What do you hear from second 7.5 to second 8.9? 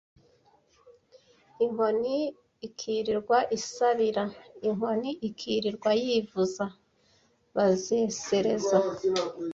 bazesereza.